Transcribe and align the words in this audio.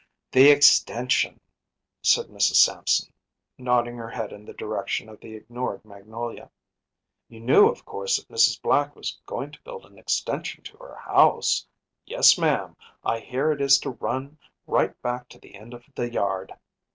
“The 0.31 0.49
extension,‚ÄĚ 0.49 1.39
said 2.01 2.25
Mrs. 2.25 2.55
Sampson, 2.55 3.13
nodding 3.59 3.97
her 3.97 4.09
head 4.09 4.33
in 4.33 4.45
the 4.45 4.53
direction 4.53 5.07
of 5.09 5.19
the 5.21 5.35
ignored 5.35 5.85
magnolia. 5.85 6.49
“You 7.27 7.39
knew, 7.41 7.67
of 7.67 7.85
course, 7.85 8.15
that 8.15 8.27
Mrs. 8.27 8.59
Black 8.63 8.95
was 8.95 9.21
going 9.27 9.51
to 9.51 9.61
build 9.61 9.85
an 9.85 9.99
extension 9.99 10.63
to 10.63 10.77
her 10.77 10.95
house? 10.95 11.67
Yes, 12.07 12.35
ma’am. 12.35 12.75
I 13.03 13.19
hear 13.19 13.51
it 13.51 13.61
is 13.61 13.77
to 13.81 13.91
run 13.91 14.39
right 14.65 14.99
back 15.03 15.29
to 15.29 15.39
the 15.39 15.53
end 15.53 15.71
of 15.71 15.85
the 15.93 16.09
yard. 16.11 16.51